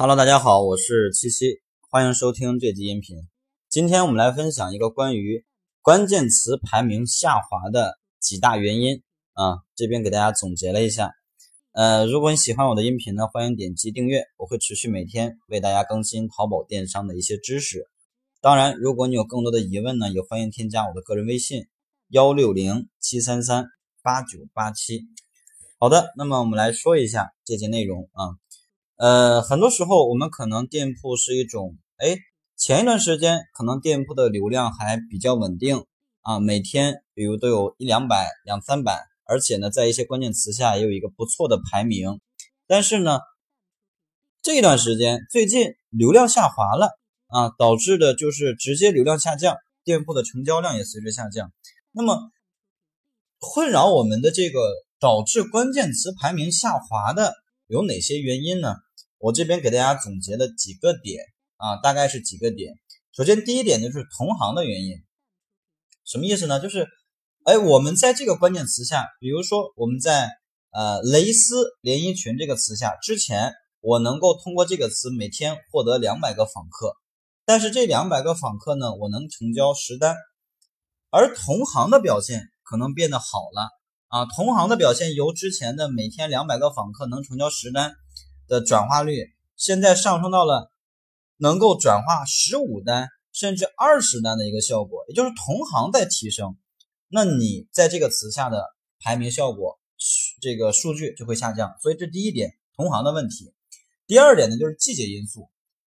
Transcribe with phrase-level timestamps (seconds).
[0.00, 1.58] Hello，大家好，我是七七，
[1.90, 3.16] 欢迎收听这集音频。
[3.68, 5.44] 今天我们来分享一个关于
[5.82, 11.10] 关键词排名下滑的几大原因啊，这边给大家总结了一下。
[11.72, 17.88] 呃，如果你喜欢我的音频呢，欢迎点击订阅，我会持续每天为大家更新淘宝电商的一些知识。
[18.40, 21.66] 当然，如果你有更多的疑问呢，也欢迎添加我的个人微信
[22.06, 23.66] 幺六零七三三
[24.00, 25.08] 八九八七。
[25.80, 28.38] 好的，那么我们来说一下这节内容啊。
[28.98, 32.16] 呃，很多时候我们可能店铺是一种，哎，
[32.56, 35.84] 前一段时间可能店铺的流量还比较稳定
[36.22, 42.20] 啊，每天比如都有一两百、两三百，而且呢，在一些关键词下也有一个不错的排名。
[42.66, 43.20] 但是呢，
[44.42, 49.54] 这一段时间最近流量下滑了啊，导致的就是直接流量下降，
[49.84, 51.52] 店铺的成交量也随之下降。
[51.92, 52.32] 那么，
[53.38, 54.58] 困扰我们的这个
[54.98, 57.34] 导致关键词排名下滑的
[57.68, 58.74] 有哪些原因呢？
[59.18, 61.24] 我这边给大家总结了几个点
[61.56, 62.72] 啊，大概是几个点。
[63.12, 65.02] 首先，第一点就是同行的原因，
[66.04, 66.60] 什么意思呢？
[66.60, 66.86] 就是，
[67.44, 70.30] 哎，我们在这个关键词下，比如说我们在
[70.70, 76.94] 呃蕾丝连衣裙这个词下，之前我能够通过这个词每天获得两百个访客，
[77.44, 80.14] 但是这两百个访客呢，我能成交十单，
[81.10, 83.68] 而同行的表现可能变得好了
[84.06, 87.96] 啊，同行的表现由之前的每天两百个访客能成交十单。
[88.48, 90.72] 的转化率现在上升到了
[91.36, 96.56] 能够转化十五单甚至二十单的一个效果，也就是同行在提升，
[97.08, 98.64] 那你在这个词下的
[99.00, 99.78] 排名效果，
[100.40, 101.76] 这个数据就会下降。
[101.80, 103.52] 所以这第一点，同行的问题。
[104.06, 105.48] 第二点呢，就是季节因素，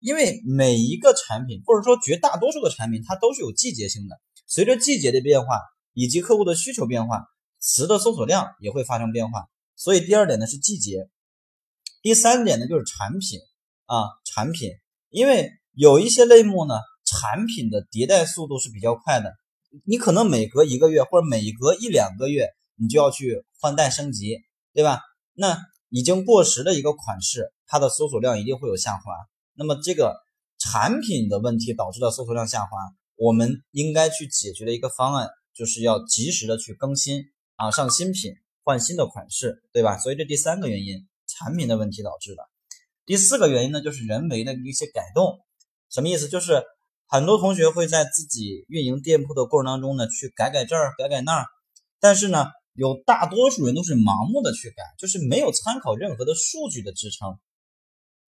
[0.00, 5.60] 因为每一个产品或者说绝大多数的产品，它都是有季节性的，随着季节的变化
[5.92, 7.26] 以及客户的需求变化，
[7.58, 9.48] 词的搜索量也会发生变化。
[9.74, 11.10] 所以第二点呢是季节。
[12.06, 13.40] 第三点呢，就是产品
[13.86, 14.70] 啊，产品，
[15.10, 19.34] 因为有一些类目呢，产品的迭代速度是比较快的，
[19.84, 24.38] 你可能每隔一个月或者每隔一两个月，你就要去换代升级，
[24.72, 25.00] 对吧？
[25.34, 25.58] 那
[25.88, 29.00] 已经过时的一个款式，它的搜索量一定会有下滑。
[29.54, 30.14] 那么这个
[30.60, 32.68] 产品的问题导致的搜索量下滑，
[33.16, 37.24] 我们应该去解决的一个方案，就是要及时的去更新
[37.56, 39.98] 啊，上新品，换新的款式，对吧？
[39.98, 41.04] 所以这第三个原因。
[41.38, 42.42] 产品的问题导致的。
[43.04, 45.38] 第四个原因呢，就是人为的一些改动。
[45.90, 46.28] 什么意思？
[46.28, 46.64] 就是
[47.06, 51.46] 很多同学会在自己运营店铺的过程当中呢，去改改这儿，改改那儿。
[52.00, 57.38] 但是呢，有大多数人都是盲目的去改，就是没有参考任何的数据的支撑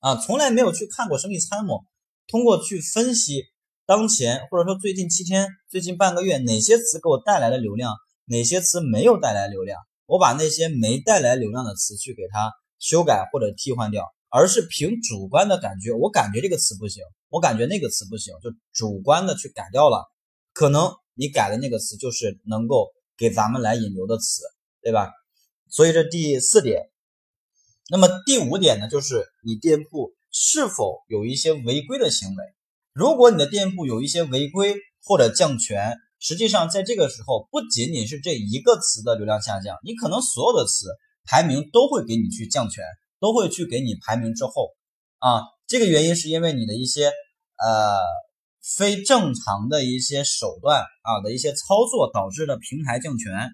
[0.00, 1.84] 啊，从来没有去看过生意参谋，
[2.26, 3.44] 通过去分析
[3.84, 12.50] 当前或者说最近七天、最近半个月哪些词给我带来了流量，哪些词没有带来流量，我把那些没带来流量的词去给它。
[12.82, 20.04] 修改或者替换掉，而是凭主观的感觉，我感觉这个词不行，我感觉那个词不行，就主观的去改掉了。
[20.52, 24.42] 可能你改的那个词就是能够给咱们来引流的词，
[24.82, 25.12] 对吧？
[25.70, 26.90] 所以这第四点。
[27.88, 32.44] 那么第五点呢，就是你店铺是否有一些违规的行为。
[32.92, 40.88] 如果你的店铺有一些违规或者降权，实际上在这个时候，不仅仅是这一个词的流量下降，你可能所有的词。
[41.24, 42.84] 排名都会给你去降权，
[43.20, 44.70] 都会去给你排名之后
[45.18, 47.06] 啊，这个原因是因为你的一些
[47.56, 47.98] 呃
[48.60, 53.50] 非正常的一些手段啊的一些操作导致的平台降权，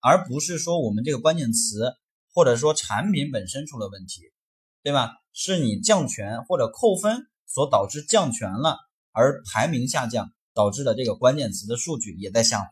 [0.00, 1.92] 而不是说我们这个关键词
[2.34, 4.22] 或者说产品本身出了问题，
[4.82, 5.12] 对吧？
[5.32, 8.76] 是你降权或者扣分所导致降权了，
[9.12, 12.68] 而排名下降导致的这个关键词的数据也在下滑，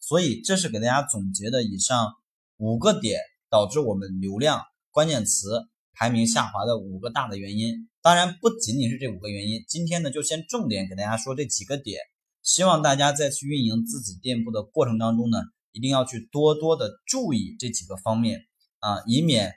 [0.00, 2.12] 所以这是给大家总结的以上
[2.58, 3.20] 五个点。
[3.50, 9.64] 导致我们流量关键词排名下滑的五个大的原因，当然不仅仅是这五个原因。
[9.68, 12.00] 今天呢，就先重点给大家说这几个点，
[12.42, 15.38] 希望大家在去运营自己店铺的过程当中呢，
[15.72, 18.42] 一定要去多多的注意这几个方面
[18.80, 19.54] 啊，以免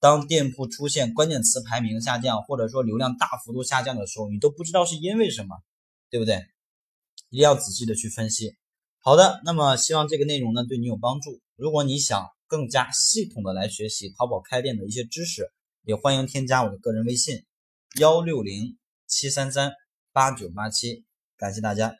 [0.00, 5.56] 当店铺出现关键词排名下降，或者说流量大幅度下降的时候，你都不知道是因为什么，
[6.10, 6.44] 对不对？
[7.30, 8.56] 一定要仔细的去分析。
[9.00, 11.40] 好的，那么希望这个内容呢对你有帮助。
[11.56, 15.52] 如果你想，更加系统的来学习淘宝开店的一些知识，
[15.84, 17.44] 也欢迎添加我的个人微信
[18.00, 19.72] 幺六零七三三
[20.12, 21.04] 八九八七，
[21.36, 21.94] 感谢大家。